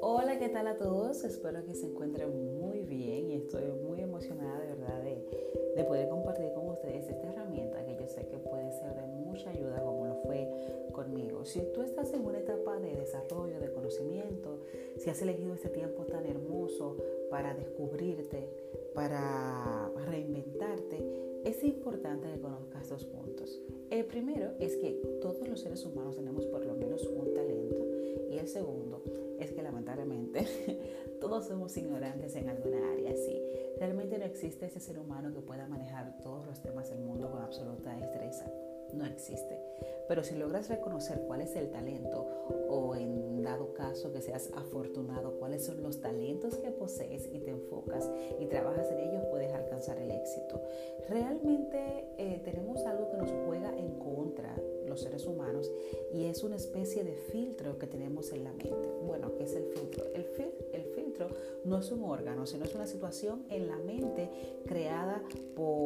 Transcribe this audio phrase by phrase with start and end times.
[0.00, 1.22] Hola, ¿qué tal a todos?
[1.22, 5.24] Espero que se encuentren muy bien y estoy muy emocionada de verdad de,
[5.76, 9.50] de poder compartir con ustedes esta herramienta que yo sé que puede ser de mucha
[9.50, 10.50] ayuda como lo fue
[10.92, 11.44] conmigo.
[11.44, 14.62] Si tú estás en una etapa de desarrollo, de conocimiento,
[14.96, 16.96] si has elegido este tiempo tan hermoso
[17.30, 18.48] para descubrirte,
[18.92, 21.03] para reinventarte,
[21.64, 23.58] es importante que conozcas dos puntos.
[23.90, 27.86] El primero es que todos los seres humanos tenemos por lo menos un talento
[28.30, 29.02] y el segundo
[29.38, 30.46] es que lamentablemente
[31.20, 33.16] todos somos ignorantes en alguna área.
[33.16, 33.40] Sí,
[33.78, 37.40] realmente no existe ese ser humano que pueda manejar todos los temas del mundo con
[37.40, 38.44] absoluta destreza.
[38.92, 39.58] No existe.
[40.06, 42.26] Pero si logras reconocer cuál es el talento
[42.68, 47.50] o en dado caso que seas afortunado, cuáles son los talentos que posees y te
[47.50, 49.13] enfocas y trabajas en ellos, puedes alcanzar el
[51.08, 54.54] Realmente eh, tenemos algo que nos juega en contra
[54.86, 55.70] los seres humanos
[56.12, 58.88] y es una especie de filtro que tenemos en la mente.
[59.04, 60.06] Bueno, ¿qué es el filtro?
[60.14, 60.26] El,
[60.72, 61.28] el filtro
[61.64, 64.30] no es un órgano, sino es una situación en la mente
[64.66, 65.22] creada
[65.54, 65.83] por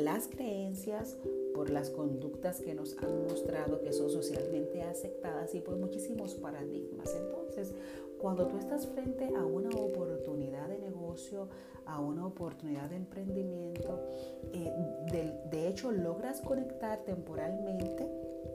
[0.00, 1.16] las creencias,
[1.54, 7.14] por las conductas que nos han mostrado que son socialmente aceptadas y por muchísimos paradigmas.
[7.14, 7.74] Entonces,
[8.18, 11.48] cuando tú estás frente a una oportunidad de negocio,
[11.86, 14.00] a una oportunidad de emprendimiento,
[14.52, 14.72] eh,
[15.10, 18.06] de, de hecho logras conectar temporalmente,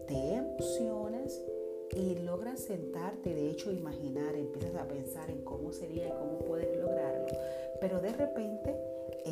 [0.08, 1.42] te emocionas
[1.96, 6.78] y logras sentarte, de hecho imaginar, empiezas a pensar en cómo sería y cómo puedes
[6.78, 7.26] lograrlo,
[7.80, 8.75] pero de repente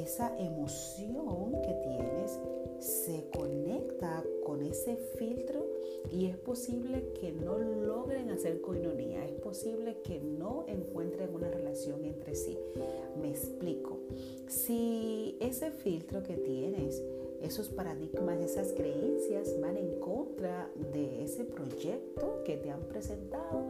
[0.04, 2.40] esa emoción que tienes
[2.80, 5.66] se conecta con ese filtro
[6.12, 12.04] y es posible que no logren hacer coinonía, es posible que no encuentren una relación
[12.04, 12.58] entre sí.
[13.22, 14.00] Me explico.
[14.48, 17.02] Si ese filtro que tienes,
[17.42, 23.64] esos paradigmas, esas creencias van en contra de ese proyecto que te han presentado,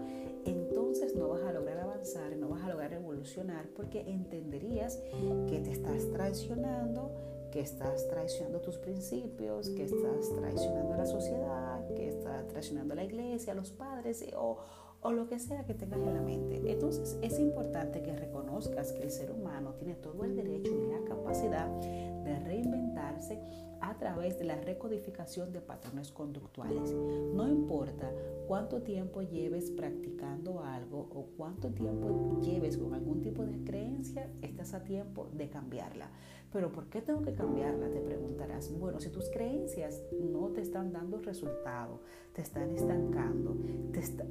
[0.46, 5.02] entonces no vas a lograr avanzar, no vas a lograr evolucionar porque entenderías
[5.48, 7.12] que te estás traicionando
[7.54, 12.96] que estás traicionando tus principios, que estás traicionando a la sociedad, que estás traicionando a
[12.96, 14.58] la iglesia, a los padres o,
[15.04, 16.62] o lo que sea que tengas en la mente.
[16.66, 21.04] Entonces es importante que reconozcas que el ser humano tiene todo el derecho y la
[21.08, 23.40] capacidad de reinventarse
[23.82, 26.94] a través de la recodificación de patrones conductuales.
[27.34, 28.10] No importa
[28.48, 34.74] cuánto tiempo lleves practicando algo o cuánto tiempo lleves con algún tipo de creencia, estás
[34.74, 36.10] a tiempo de cambiarla.
[36.54, 37.90] Pero ¿por qué tengo que cambiarla?
[37.90, 38.72] Te preguntarás.
[38.80, 42.00] Bueno, si tus creencias no te están dando resultado,
[42.34, 43.58] te están estancando,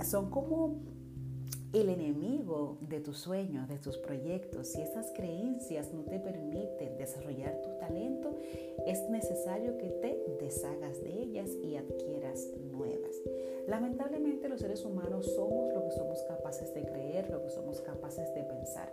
[0.05, 0.62] son como
[1.73, 7.63] el enemigo de tus sueños, de tus proyectos, si esas creencias no te permiten desarrollar
[7.63, 8.37] tu talento,
[8.87, 13.17] es necesario que te deshagas de ellas y adquieras nuevas.
[13.67, 18.35] Lamentablemente los seres humanos somos lo que somos capaces de creer, lo que somos capaces
[18.35, 18.93] de pensar.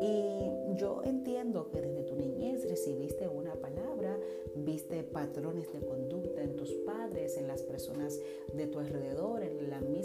[0.00, 4.18] Y yo entiendo que desde tu niñez recibiste una palabra,
[4.54, 8.18] viste patrones de conducta en tus padres, en las personas
[8.54, 9.55] de tu alrededor, en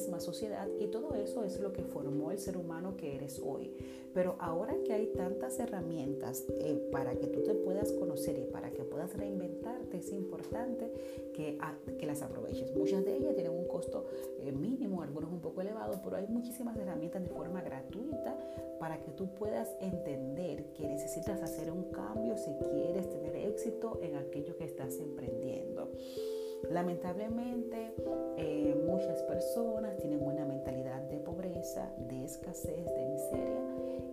[0.01, 3.71] misma sociedad y todo eso es lo que formó el ser humano que eres hoy.
[4.15, 8.71] Pero ahora que hay tantas herramientas eh, para que tú te puedas conocer y para
[8.71, 10.91] que puedas reinventarte, es importante
[11.33, 11.57] que,
[11.99, 12.75] que las aproveches.
[12.75, 14.07] Muchas de ellas tienen un costo
[14.39, 18.37] eh, mínimo, algunos un poco elevado, pero hay muchísimas herramientas de forma gratuita
[18.79, 24.15] para que tú puedas entender que necesitas hacer un cambio si quieres tener éxito en
[24.15, 25.91] aquello que estás emprendiendo.
[26.71, 27.93] Lamentablemente,
[28.37, 33.61] eh, muchas personas tienen una mentalidad de pobreza, de escasez, de miseria,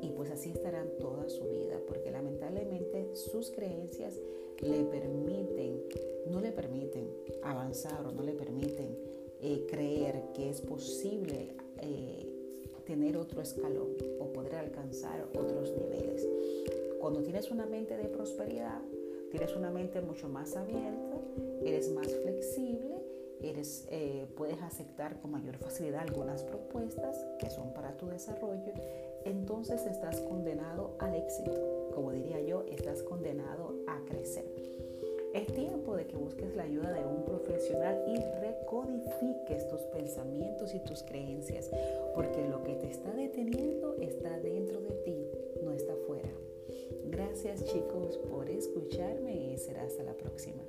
[0.00, 4.18] y pues así estarán toda su vida, porque lamentablemente sus creencias
[4.60, 5.84] le permiten,
[6.30, 7.08] no le permiten
[7.42, 8.98] avanzar o no le permiten
[9.40, 12.26] eh, creer que es posible eh,
[12.84, 16.26] tener otro escalón o poder alcanzar otros niveles.
[16.98, 18.80] Cuando tienes una mente de prosperidad,
[19.30, 21.16] tienes una mente mucho más abierta,
[21.62, 23.02] eres más flexible,
[23.40, 28.72] eres, eh, puedes aceptar con mayor facilidad algunas propuestas que son para tu desarrollo,
[29.24, 31.90] entonces estás condenado al éxito.
[31.94, 34.44] Como diría yo, estás condenado a crecer.
[35.34, 40.80] Es tiempo de que busques la ayuda de un profesional y recodifiques tus pensamientos y
[40.80, 41.70] tus creencias,
[42.14, 45.28] porque lo que te está deteniendo está dentro de ti,
[45.62, 45.97] no está.
[47.40, 50.60] Gracias chicos por escucharme y será hasta la próxima.